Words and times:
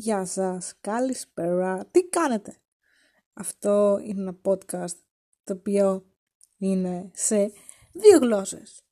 Γεια 0.00 0.24
σας, 0.24 0.74
καλησπέρα, 0.80 1.86
τι 1.90 2.04
κάνετε; 2.04 2.56
Αυτό 3.32 4.00
είναι 4.02 4.20
ένα 4.20 4.36
podcast 4.44 4.96
το 5.44 5.52
οποίο 5.52 6.06
είναι 6.58 7.10
σε 7.14 7.52
δύο 7.92 8.18
γλώσσες. 8.18 8.82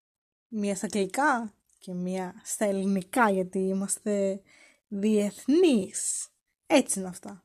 Μία 0.49 0.75
στα 0.75 0.87
αγγλικά 0.87 1.55
και 1.79 1.93
μία 1.93 2.41
στα 2.45 2.65
ελληνικά 2.65 3.31
γιατί 3.31 3.59
είμαστε 3.59 4.43
διεθνείς. 4.89 6.29
Έτσι 6.67 6.99
είναι 6.99 7.09
αυτά. 7.09 7.45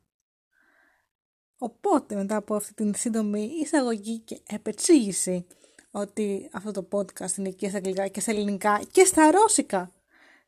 Οπότε 1.58 2.14
μετά 2.14 2.36
από 2.36 2.54
αυτή 2.54 2.74
την 2.74 2.94
σύντομη 2.94 3.42
εισαγωγή 3.42 4.18
και 4.18 4.40
επεξήγηση 4.46 5.46
ότι 5.90 6.48
αυτό 6.52 6.70
το 6.70 6.88
podcast 6.92 7.36
είναι 7.36 7.50
και 7.50 7.68
στα 7.68 7.76
αγγλικά 7.76 8.08
και 8.08 8.20
στα 8.20 8.30
ελληνικά 8.30 8.82
και 8.90 9.04
στα 9.04 9.30
ρώσικα 9.30 9.92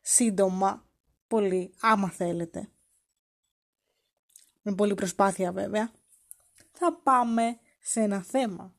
σύντομα 0.01 0.85
πολύ 1.27 1.73
άμα 1.79 2.09
θέλετε 2.09 2.69
με 4.67 4.75
πολλή 4.75 4.93
προσπάθεια 4.93 5.51
βέβαια, 5.51 5.91
θα 6.71 6.93
πάμε 7.03 7.59
σε 7.79 8.01
ένα 8.01 8.21
θέμα, 8.21 8.75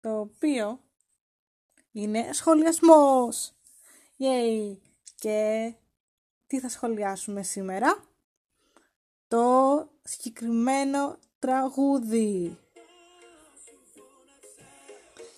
το 0.00 0.20
οποίο 0.20 0.80
είναι 1.92 2.32
σχολιασμός. 2.32 3.52
Yay! 4.18 4.76
Και 5.14 5.72
τι 6.46 6.60
θα 6.60 6.68
σχολιάσουμε 6.68 7.42
σήμερα; 7.42 8.04
Το 9.28 9.88
συγκεκριμένο 10.02 11.18
τραγούδι. 11.38 12.58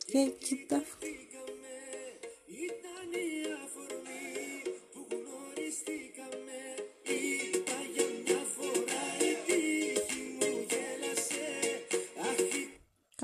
Και 0.06 0.30
κοίτα... 0.30 0.82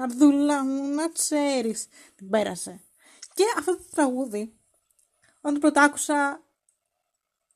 Καρδούλα 0.07 0.65
μου 0.65 0.95
να 0.95 1.09
ξέρεις. 1.09 1.87
Την 2.15 2.31
πέρασε. 2.31 2.81
Και 3.35 3.45
αυτό 3.59 3.77
το 3.77 3.83
τραγούδι, 3.91 4.55
όταν 5.37 5.55
το 5.55 5.61
πρώτα 5.61 5.83
άκουσα, 5.83 6.43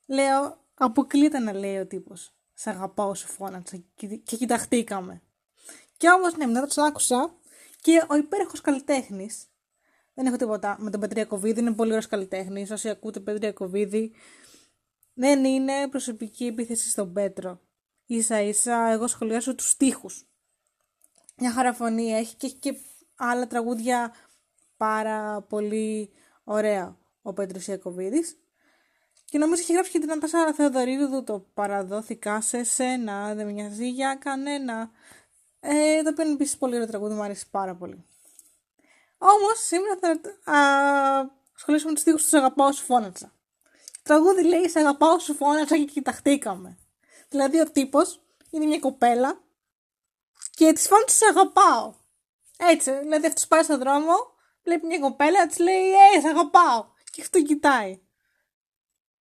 λέω, 0.05 0.65
αποκλείεται 0.73 1.39
να 1.39 1.53
λέει 1.53 1.77
ο 1.77 1.87
τύπος. 1.87 2.33
Σ' 2.53 2.67
αγαπάω 2.67 3.15
σου 3.15 3.27
φώνατσα 3.27 3.83
και 3.95 4.35
κοιταχτήκαμε. 4.37 5.21
Και 5.97 6.09
όμως 6.09 6.35
ναι, 6.35 6.45
μετά 6.45 6.67
το 6.67 6.81
άκουσα 6.81 7.35
και 7.81 8.05
ο 8.09 8.15
υπέροχος 8.15 8.61
καλλιτέχνης, 8.61 9.45
δεν 10.13 10.25
έχω 10.25 10.35
τίποτα 10.35 10.75
με 10.79 10.89
τον 10.89 10.99
Πετρία 10.99 11.25
Κοβίδη, 11.25 11.59
είναι 11.59 11.73
πολύ 11.73 11.89
ωραίος 11.89 12.07
καλλιτέχνης, 12.07 12.71
όσοι 12.71 12.89
ακούτε 12.89 13.19
Πετρία 13.19 13.51
Κοβίδη, 13.51 14.13
δεν 15.13 15.45
είναι 15.45 15.87
προσωπική 15.89 16.45
επίθεση 16.45 16.89
στον 16.89 17.13
Πέτρο. 17.13 17.61
Ίσα 18.05 18.41
ίσα 18.41 18.87
εγώ 18.87 19.07
σχολιάζω 19.07 19.55
τους 19.55 19.69
στίχους 19.69 20.25
μια 21.41 21.51
χαρά 21.51 21.73
φωνή 21.73 22.13
έχει 22.13 22.35
και 22.35 22.45
έχει 22.45 22.55
και 22.55 22.75
άλλα 23.15 23.47
τραγούδια 23.47 24.13
πάρα 24.77 25.41
πολύ 25.41 26.11
ωραία 26.43 26.97
ο 27.21 27.33
Πέτρος 27.33 27.67
Ιακωβίδης. 27.67 28.37
Και 29.25 29.37
νομίζω 29.37 29.61
έχει 29.61 29.73
γράψει 29.73 29.91
και 29.91 29.99
την 29.99 30.11
Αντάσα 30.11 30.53
Θεοδωρίδου 30.53 31.23
το 31.23 31.45
παραδόθηκα 31.53 32.41
σε 32.41 32.63
σένα, 32.63 33.33
δεν 33.33 33.45
με 33.45 33.51
νοιάζει 33.51 33.89
για 33.89 34.15
κανένα. 34.15 34.91
Ε, 35.59 36.01
το 36.03 36.09
οποίο 36.09 36.23
είναι 36.23 36.33
επίσης 36.33 36.57
πολύ 36.57 36.75
ωραίο 36.75 36.87
τραγούδι, 36.87 37.13
μου 37.13 37.23
αρέσει 37.23 37.49
πάρα 37.49 37.75
πολύ. 37.75 38.05
Όμως 39.17 39.65
σήμερα 39.65 39.97
θα 40.01 40.19
ασχολήσουμε 41.55 41.89
με 41.89 41.93
τους 41.93 42.01
στίχους 42.01 42.23
τους 42.23 42.33
αγαπάω 42.33 42.71
σου 42.71 42.83
φώνατσα. 42.83 43.33
Το 43.91 43.99
τραγούδι 44.03 44.43
λέει 44.43 44.69
σε 44.69 44.79
αγαπάω 44.79 45.19
σου 45.19 45.33
φώνατσα 45.33 45.77
και 45.77 45.85
κοιταχτήκαμε. 45.85 46.77
Δηλαδή 47.29 47.59
ο 47.59 47.71
τύπος 47.71 48.21
είναι 48.49 48.65
μια 48.65 48.79
κοπέλα 48.79 49.41
και 50.61 50.73
τη 50.73 50.81
φάνηκε 50.81 51.11
σε 51.11 51.25
αγαπάω. 51.25 51.93
Έτσι, 52.57 52.91
δηλαδή 52.99 53.27
αυτός 53.27 53.47
πάει 53.47 53.63
στον 53.63 53.79
δρόμο, 53.79 54.13
βλέπει 54.63 54.85
μια 54.85 54.99
κοπέλα, 54.99 55.47
της 55.47 55.57
λέει 55.57 55.91
Ε, 55.91 56.19
σε 56.19 56.27
αγαπάω. 56.27 56.85
Και 57.11 57.21
αυτό 57.21 57.41
κοιτάει. 57.41 58.01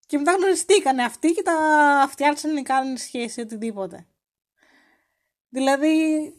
Και 0.06 0.18
μετά 0.18 0.32
γνωριστήκανε 0.32 1.04
αυτοί 1.04 1.32
και 1.32 1.42
τα 1.42 1.56
φτιάξαν 2.10 2.54
να 2.54 2.62
κάνουν 2.62 2.96
σχέση 2.96 3.40
οτιδήποτε. 3.40 4.06
Δηλαδή, 5.48 6.34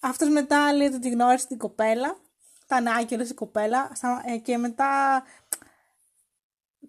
αυτός 0.00 0.28
μετά 0.28 0.72
λέει 0.72 0.86
ότι 0.86 0.98
τη 0.98 1.08
γνώρισε 1.08 1.46
την 1.46 1.58
κοπέλα, 1.58 2.20
ήταν 2.64 2.86
άγγελο 2.86 3.24
η 3.24 3.34
κοπέλα, 3.34 3.92
ε, 4.24 4.36
και 4.36 4.56
μετά 4.56 5.24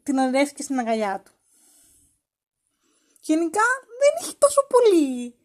την 0.03 0.17
ονειρεύτηκε 0.17 0.63
στην 0.63 0.79
αγκαλιά 0.79 1.21
του. 1.25 1.31
Γενικά 3.19 3.63
δεν 3.85 4.23
έχει 4.25 4.35
τόσο 4.35 4.67
πολύ 4.67 5.35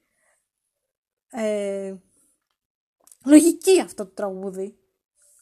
ε, 1.39 1.95
λογική 3.25 3.81
αυτό 3.81 4.05
το 4.05 4.11
τραγούδι. 4.11 4.79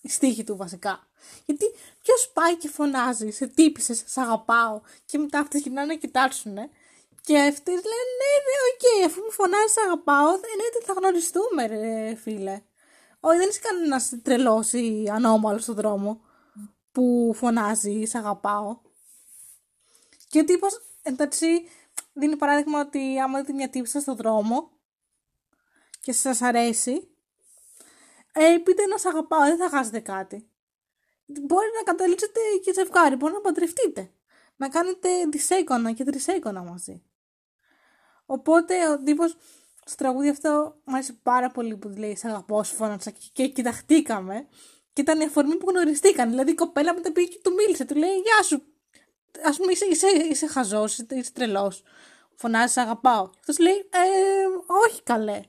Η 0.01 0.09
στίχη 0.09 0.45
του 0.45 0.57
βασικά. 0.57 1.07
Γιατί 1.45 1.65
ποιος 2.03 2.31
πάει 2.33 2.57
και 2.57 2.69
φωνάζει 2.69 3.31
σε 3.31 3.47
τύπισσες, 3.47 3.95
σε 3.95 4.21
αγαπάω 4.21 4.81
και 5.05 5.19
μετά 5.19 5.39
αυτές 5.39 5.59
γυρνάνε 5.59 5.87
να 5.87 5.99
κοιτάξουν. 5.99 6.55
Και 7.21 7.39
αυτές 7.39 7.71
λένε 7.71 8.05
ναι, 8.21 8.33
ναι, 8.45 8.57
OK, 8.73 8.81
okay, 8.81 9.07
αφού 9.07 9.21
μου 9.23 9.31
φωνάζει 9.31 9.73
σε 9.73 9.81
αγαπάω, 9.81 10.31
δεν 10.31 10.51
είναι 10.55 10.85
θα 10.85 10.93
γνωριστούμε, 10.93 11.67
ρε 11.67 12.15
φίλε. 12.15 12.63
Όχι, 13.21 13.39
δεν 13.39 13.49
είσαι 13.49 13.61
κανένας 13.61 14.13
τρελός 14.23 14.73
ή 14.73 15.11
ανώμαλος 15.13 15.63
στον 15.63 15.75
δρόμο 15.75 16.21
που 16.93 17.33
φωνάζει 17.35 18.05
σε 18.05 18.19
αγαπάω. 18.19 18.79
Και 20.29 20.39
ο 20.39 20.45
τύπος 20.45 20.81
εντάξει 21.03 21.47
δίνει 22.13 22.37
παράδειγμα 22.37 22.81
ότι 22.81 23.19
άμα 23.21 23.41
δείτε 23.41 23.53
μια 23.53 23.69
τύπισσα 23.71 24.01
στον 24.01 24.17
δρόμο 24.17 24.74
και 26.05 26.13
σας 26.13 26.43
αρέσει, 26.43 27.09
ε, 28.33 28.59
πείτε 28.65 28.87
να 28.87 28.99
σας 28.99 29.13
αγαπάω, 29.13 29.41
δεν 29.41 29.57
θα 29.57 29.69
χάσετε 29.69 30.01
κάτι. 30.01 30.49
Μπορεί 31.27 31.67
να 31.77 31.93
καταλήξετε 31.93 32.41
και 32.65 32.73
ζευγάρι, 32.73 33.17
μπορεί 33.17 33.33
να 33.33 33.41
παντρευτείτε. 33.41 34.11
Να 34.57 34.69
κάνετε 34.69 35.09
δισέκονα 35.31 35.93
και 35.93 36.05
τρισέκονα 36.05 36.63
μαζί. 36.63 37.03
Οπότε 38.27 38.89
ο 38.89 38.99
τύπος 38.99 39.37
στο 39.85 39.97
τραγούδι 39.97 40.29
αυτό 40.29 40.81
μου 40.85 40.95
άρεσε 40.95 41.13
πάρα 41.23 41.51
πολύ 41.51 41.77
που 41.77 41.89
λέει 41.89 42.17
Σε 42.17 42.29
αγαπώ, 42.29 42.65
σου 42.65 42.75
φώναξα 42.75 43.11
και, 43.11 43.29
και 43.33 43.49
κοιταχτήκαμε. 43.49 44.47
Και 44.93 45.01
ήταν 45.01 45.21
η 45.21 45.25
αφορμή 45.25 45.57
που 45.57 45.71
γνωριστήκαν. 45.71 46.31
Δηλαδή 46.31 46.51
η 46.51 46.55
κοπέλα 46.55 46.95
μετά 46.95 47.13
πήγε 47.13 47.27
και 47.27 47.41
του 47.43 47.53
μίλησε. 47.53 47.85
Του 47.85 47.95
λέει 47.95 48.15
Γεια 48.15 48.43
σου. 48.43 48.57
Α 49.43 49.57
πούμε 49.57 49.73
είσαι, 49.73 49.87
είσαι, 49.87 50.07
είσαι 50.09 50.47
χαζός, 50.47 50.93
είσαι, 50.93 51.07
είσαι 51.11 51.33
τρελός. 51.33 51.83
Φωνάζεις, 52.35 52.77
αγαπάω. 52.77 53.31
Αυτός 53.39 53.59
λέει 53.59 53.89
ε, 53.91 54.47
Όχι 54.87 55.03
καλέ 55.03 55.43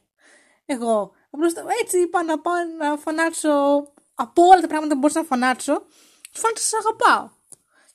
εγώ. 0.65 1.11
Απλώ 1.29 1.51
έτσι 1.81 1.99
είπα 1.99 2.23
να 2.23 2.39
πάω 2.39 2.53
να 2.77 2.97
φωνάξω 2.97 3.49
από 4.15 4.43
όλα 4.43 4.61
τα 4.61 4.67
πράγματα 4.67 4.93
που 4.93 4.99
μπορούσα 4.99 5.19
να 5.19 5.25
φωνάξω. 5.25 5.85
Τους 6.31 6.41
φώναξα 6.41 6.65
σα 6.65 6.77
αγαπάω. 6.77 7.29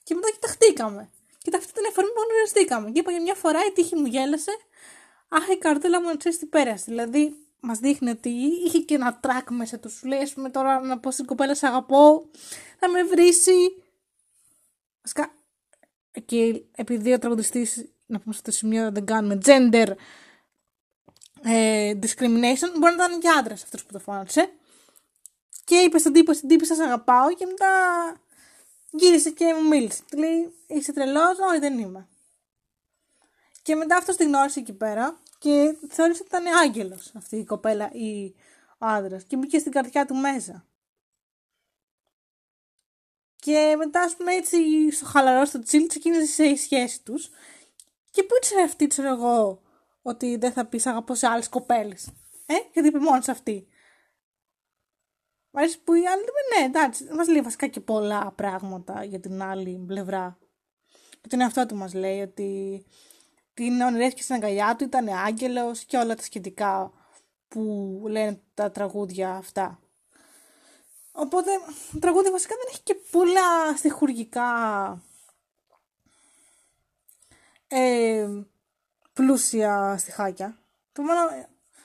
Και 0.02 0.14
μετά 0.14 0.30
κοιταχτήκαμε. 0.30 1.10
Και 1.42 1.56
αυτή 1.56 1.72
την 1.72 1.84
εφορμή 1.88 2.10
που 2.10 2.20
γνωριστήκαμε. 2.28 2.90
Και 2.90 3.00
είπα 3.00 3.10
για 3.10 3.20
μια 3.20 3.34
φορά 3.34 3.58
η 3.68 3.72
τύχη 3.72 3.96
μου 3.96 4.06
γέλασε. 4.06 4.50
Αχ, 5.28 5.48
η 5.48 5.58
καρδούλα 5.58 6.00
μου 6.00 6.06
να 6.06 6.16
ξέρεις 6.16 6.38
τι 6.38 6.46
πέρασε. 6.46 6.84
Δηλαδή, 6.86 7.34
μας 7.60 7.78
δείχνει 7.78 8.10
ότι 8.10 8.28
είχε 8.64 8.78
και 8.78 8.94
ένα 8.94 9.18
τρακ 9.20 9.50
μέσα 9.50 9.78
του. 9.78 9.90
Σου 9.90 10.06
λέει, 10.06 10.30
πούμε, 10.34 10.50
τώρα 10.50 10.80
να 10.80 10.98
πω 10.98 11.10
στην 11.10 11.26
κοπέλα, 11.26 11.54
σε 11.54 11.66
αγαπώ. 11.66 12.30
Θα 12.78 12.88
με 12.88 13.02
βρει. 13.02 13.32
Βασικά, 15.02 15.34
και 16.24 16.62
επειδή 16.74 17.12
ο 17.12 17.18
τραγουδιστής, 17.18 17.92
να 18.06 18.20
πούμε 18.20 18.34
στο 18.34 18.50
σημείο 18.50 18.92
δεν 18.92 19.06
κάνουμε 19.06 19.38
gender 19.44 19.86
ε, 21.42 21.92
discrimination, 22.02 22.70
μπορεί 22.78 22.94
να 22.96 23.04
ήταν 23.04 23.20
και 23.20 23.28
άντρας 23.28 23.62
αυτός 23.62 23.84
που 23.84 23.92
το 23.92 23.98
φώναξε. 23.98 24.52
Και 25.64 25.76
είπε 25.76 25.98
στον 25.98 26.12
τύπο, 26.12 26.32
στην 26.32 26.48
τύπη, 26.48 26.66
σας 26.66 26.78
αγαπάω 26.78 27.34
και 27.34 27.46
μετά 27.46 27.66
γύρισε 28.90 29.30
και 29.30 29.54
μου 29.54 29.68
μίλησε. 29.68 30.02
Του 30.10 30.18
λέει, 30.18 30.54
είσαι 30.66 30.92
τρελός, 30.92 31.38
όχι 31.38 31.58
δεν 31.58 31.78
είμαι. 31.78 32.08
Και 33.62 33.74
μετά 33.74 33.96
αυτός 33.96 34.16
τη 34.16 34.24
γνώρισε 34.24 34.60
εκεί 34.60 34.72
πέρα 34.72 35.18
και 35.38 35.76
θεώρησε 35.88 36.22
ότι 36.26 36.36
ήταν 36.36 36.56
άγγελος 36.56 37.12
αυτή 37.16 37.36
η 37.36 37.44
κοπέλα 37.44 37.90
ή 37.92 38.34
ο 38.78 38.86
άντρας. 38.86 39.24
Και 39.24 39.36
μπήκε 39.36 39.58
στην 39.58 39.72
καρδιά 39.72 40.06
του 40.06 40.14
μέσα. 40.14 40.64
Και 43.36 43.74
μετά, 43.78 44.00
ας 44.00 44.16
πούμε, 44.16 44.32
έτσι 44.32 44.90
στο 44.90 45.04
χαλαρό, 45.04 45.44
στο 45.44 45.62
τσίλ, 45.62 45.86
ξεκίνησε 45.86 46.44
η 46.44 46.56
σχέση 46.56 47.02
τους. 47.02 47.30
Και 48.10 48.22
πού 48.22 48.34
ήξερε 48.36 48.62
αυτή, 48.62 48.86
ξέρω 48.86 49.08
εγώ, 49.08 49.62
ότι 50.02 50.36
δεν 50.36 50.52
θα 50.52 50.66
πεις 50.66 50.86
αγαπώ 50.86 51.14
σε 51.14 51.26
άλλες 51.26 51.48
κοπέλες. 51.48 52.06
Ε, 52.46 52.54
γιατί 52.72 52.88
είπε 52.88 52.98
μόνος 52.98 53.24
σε 53.24 53.30
αυτή. 53.30 53.66
Μ' 55.50 55.58
αρέσει 55.58 55.82
που 55.82 55.94
η 55.94 56.06
άλλη 56.06 56.22
ναι, 56.58 56.64
εντάξει, 56.64 57.08
μας 57.14 57.28
λέει 57.28 57.40
βασικά 57.40 57.66
και 57.66 57.80
πολλά 57.80 58.32
πράγματα 58.36 59.04
για 59.04 59.20
την 59.20 59.42
άλλη 59.42 59.84
πλευρά. 59.86 60.38
Και 61.20 61.28
τον 61.28 61.40
εαυτό 61.40 61.66
του 61.66 61.76
μας 61.76 61.94
λέει 61.94 62.20
ότι 62.20 62.84
την 63.54 63.80
ονειρεύτηκε 63.80 64.22
στην 64.22 64.34
αγκαλιά 64.34 64.76
του, 64.76 64.84
ήταν 64.84 65.08
άγγελος 65.08 65.84
και 65.84 65.96
όλα 65.96 66.14
τα 66.14 66.22
σχετικά 66.22 66.92
που 67.48 68.02
λένε 68.08 68.40
τα 68.54 68.70
τραγούδια 68.70 69.30
αυτά. 69.34 69.80
Οπότε 71.12 71.50
το 71.92 71.98
τραγούδι 71.98 72.30
βασικά 72.30 72.54
δεν 72.56 72.66
έχει 72.68 72.82
και 72.82 72.94
πολλά 73.10 73.76
στοιχουργικά 73.76 74.50
ε, 77.68 78.28
πλούσια 79.12 79.96
στιχάκια. 79.98 80.58
Το, 80.92 81.02
μόνο, 81.02 81.20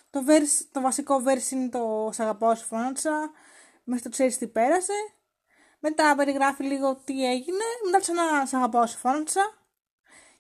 το, 0.09 0.23
verse, 0.27 0.65
το 0.71 0.81
βασικό 0.81 1.23
verse 1.25 1.51
είναι 1.51 1.69
το 1.69 2.09
«Σ' 2.13 2.19
αγαπάω, 2.19 2.55
σου 2.55 2.65
φώναξα», 2.65 3.31
μέχρι 3.83 4.03
το 4.03 4.09
«Ξέρεις 4.09 4.37
τι 4.37 4.47
πέρασε», 4.47 4.93
μετά 5.79 6.15
περιγράφει 6.15 6.63
λίγο 6.63 6.95
τι 6.95 7.25
έγινε, 7.25 7.63
μετά 7.85 7.99
ξανά 7.99 8.45
«Σ' 8.45 8.53
αγαπάω, 8.53 8.85
σου 8.85 8.97
φώναξα», 8.97 9.41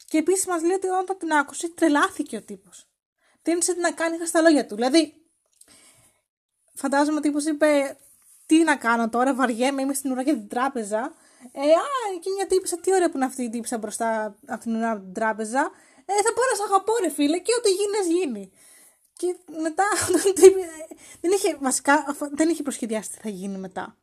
και 0.07 0.17
επίσης 0.17 0.45
μας 0.45 0.61
λέει 0.61 0.75
ότι 0.75 0.87
όταν 0.87 1.17
την 1.17 1.31
άκουσε, 1.31 1.69
τρελάθηκε 1.69 2.37
ο 2.37 2.41
τύπος. 2.41 2.87
Τίνησε 3.41 3.73
να 3.73 3.91
κάνει 3.91 4.25
στα 4.25 4.41
λόγια 4.41 4.65
του. 4.65 4.75
Δηλαδή, 4.75 5.13
φαντάζομαι 6.73 7.17
ο 7.17 7.21
τύπος 7.21 7.45
είπε, 7.45 7.97
Τι 8.45 8.63
να 8.63 8.75
κάνω 8.75 9.09
τώρα, 9.09 9.33
βαριέμαι, 9.33 9.81
είμαι 9.81 9.93
στην 9.93 10.11
ουρά 10.11 10.21
για 10.21 10.33
την 10.33 10.47
τράπεζα. 10.47 11.13
Ε, 11.51 11.61
α, 11.61 12.19
και 12.21 12.29
μια 12.35 12.47
τύπησα, 12.47 12.79
τι 12.79 12.93
ωραία 12.93 13.09
που 13.09 13.17
είναι 13.17 13.25
αυτή 13.25 13.43
η 13.43 13.49
τύπησα 13.49 13.77
μπροστά 13.77 14.35
από 14.45 14.61
την 14.61 14.75
ουρά 14.75 14.99
την 14.99 15.13
τράπεζα. 15.13 15.59
Ε, 16.05 16.13
θα 16.13 16.33
πάω 16.33 16.45
να 16.49 16.55
σε 16.55 16.63
αγαπώ, 16.63 16.93
ρε 17.01 17.09
φίλε, 17.09 17.39
και 17.39 17.51
ό,τι 17.57 17.69
γίνει, 17.69 18.17
γίνει. 18.17 18.51
Και 19.13 19.35
μετά 19.61 19.83
δεν 21.21 21.31
είχε, 21.31 21.57
βασικά, 21.61 22.15
δεν 22.31 22.49
είχε 22.49 22.63
προσχεδιάσει 22.63 23.11
τι 23.11 23.17
θα 23.17 23.29
γίνει 23.29 23.57
μετά. 23.57 23.97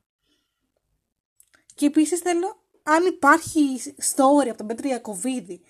Και 1.74 1.86
επίσης 1.86 2.20
θέλω, 2.20 2.62
αν 2.82 3.06
υπάρχει 3.06 3.80
story 3.84 4.48
από 4.48 4.56
τον 4.56 4.66
Πέτρο 4.66 4.88
Ιακοβίδη 4.88 5.62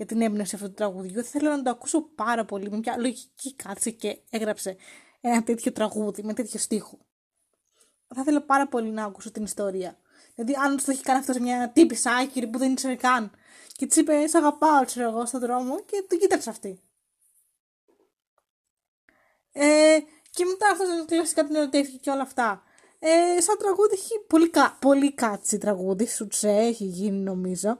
για 0.00 0.08
την 0.08 0.22
έμπνευση 0.22 0.54
αυτού 0.54 0.66
του 0.66 0.74
τραγουδιού. 0.74 1.24
Θέλω 1.24 1.50
να 1.50 1.62
το 1.62 1.70
ακούσω 1.70 2.00
πάρα 2.02 2.44
πολύ. 2.44 2.70
Με 2.70 2.76
μια 2.76 2.96
λογική 2.98 3.54
κάτσε 3.54 3.90
και 3.90 4.18
έγραψε 4.30 4.76
ένα 5.20 5.42
τέτοιο 5.42 5.72
τραγούδι 5.72 6.22
με 6.22 6.34
τέτοιο 6.34 6.58
στίχο. 6.58 6.98
Θα 8.14 8.20
ήθελα 8.20 8.42
πάρα 8.42 8.68
πολύ 8.68 8.90
να 8.90 9.04
ακούσω 9.04 9.30
την 9.30 9.44
ιστορία. 9.44 9.98
Δηλαδή, 10.44 10.64
αν 10.64 10.76
το 10.76 10.90
έχει 10.90 11.02
κάνει 11.02 11.18
αυτός 11.18 11.34
σε 11.34 11.42
μια 11.42 11.70
τύπη 11.74 11.96
άκυρη 12.22 12.46
που 12.46 12.58
δεν 12.58 12.72
ήξερε 12.72 12.94
καν. 12.94 13.30
Και 13.76 13.86
της 13.86 13.96
είπε, 13.96 14.26
Σε 14.26 14.38
αγαπάω, 14.38 14.84
ξέρω 14.84 15.08
εγώ, 15.08 15.26
στον 15.26 15.40
δρόμο 15.40 15.80
και 15.80 16.04
το 16.08 16.16
κοίταξε 16.16 16.50
αυτή. 16.50 16.80
Ε, 19.52 19.98
και 20.30 20.44
μετά 20.44 20.68
αυτός 20.70 20.88
κλασικά 21.06 21.44
την 21.44 21.54
ερωτήθηκε 21.54 21.96
και 21.96 22.10
όλα 22.10 22.22
αυτά. 22.22 22.62
Ε, 22.98 23.40
σαν 23.40 23.56
τραγούδι 23.58 23.94
έχει 23.94 24.18
πολύ, 24.26 24.50
πολύ 24.78 25.12
κάτσι 25.12 25.58
τραγούδι, 25.58 26.06
σουτσε 26.06 26.50
έχει 26.50 26.84
γίνει 26.84 27.18
νομίζω 27.18 27.78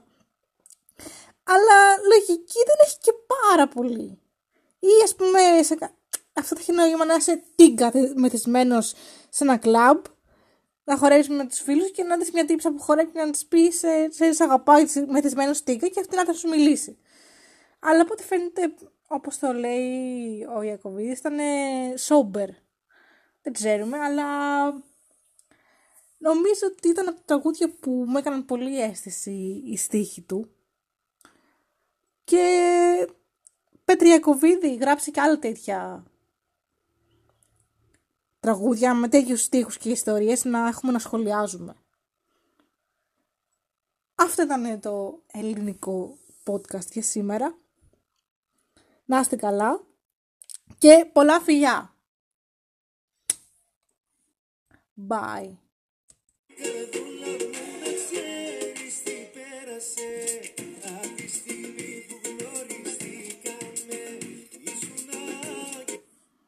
αλλά 1.43 1.77
λογική 2.11 2.59
δεν 2.65 2.75
έχει 2.85 2.97
και 3.01 3.13
πάρα 3.27 3.67
πολύ. 3.67 4.19
Ή 4.79 4.87
ας 5.03 5.15
πούμε, 5.15 5.39
σε... 5.63 5.77
αυτό 6.33 6.55
θα 6.55 6.61
έχει 6.61 6.71
νόημα 6.71 7.05
να 7.05 7.13
είσαι 7.13 7.43
τίγκα 7.55 7.91
μεθυσμένος 8.15 8.93
σε 9.29 9.43
ένα 9.43 9.57
κλαμπ, 9.57 10.05
να 10.91 10.97
χορέψει 10.97 11.31
με 11.31 11.47
τους 11.47 11.59
φίλους 11.59 11.91
και 11.91 12.03
να 12.03 12.17
δεις 12.17 12.31
μια 12.31 12.45
τύψα 12.45 12.71
που 12.71 12.79
χορεύει 12.79 13.11
και 13.11 13.19
να 13.19 13.31
της 13.31 13.45
πει 13.45 13.71
σε, 13.71 14.11
σε, 14.11 14.33
σε 14.33 14.43
αγαπάει 14.43 14.85
μεθυσμένο 15.07 15.51
τίγκα 15.63 15.87
και 15.87 15.99
αυτή 15.99 16.15
να 16.15 16.25
θα 16.25 16.33
σου 16.33 16.49
μιλήσει. 16.49 16.97
Αλλά 17.79 18.01
από 18.01 18.13
ό,τι 18.13 18.23
φαίνεται, 18.23 18.73
όπως 19.07 19.39
το 19.39 19.53
λέει 19.53 20.47
ο 20.55 20.61
Ιακωβίδης, 20.61 21.19
ήταν 21.19 21.37
sober. 22.07 22.49
Δεν 23.41 23.53
ξέρουμε, 23.53 23.97
αλλά 23.97 24.27
νομίζω 26.17 26.67
ότι 26.75 26.87
ήταν 26.87 27.07
από 27.07 27.17
τα 27.17 27.23
τραγούδια 27.25 27.69
που 27.79 27.91
μου 28.07 28.17
έκαναν 28.17 28.45
πολύ 28.45 28.81
αίσθηση 28.81 29.63
η 29.65 29.77
στίχη 29.77 30.21
του. 30.21 30.51
Και 32.23 33.07
Πετριακοβίδη 33.85 34.75
γράψει 34.75 35.11
και 35.11 35.21
άλλα 35.21 35.39
τέτοια 35.39 36.03
τραγούδια 38.41 38.93
με 38.93 39.07
τέτοιους 39.07 39.41
στίχους 39.41 39.77
και 39.77 39.89
ιστορίες 39.89 40.43
να 40.43 40.67
έχουμε 40.67 40.91
να 40.91 40.99
σχολιάζουμε. 40.99 41.75
Αυτό 44.15 44.41
ήταν 44.41 44.79
το 44.79 45.21
ελληνικό 45.27 46.17
podcast 46.45 46.91
για 46.91 47.01
σήμερα. 47.01 47.57
Να 49.05 49.19
είστε 49.19 49.35
καλά 49.35 49.83
και 50.77 51.09
πολλά 51.13 51.39
φιλιά. 51.39 51.95
Bye. 55.07 55.55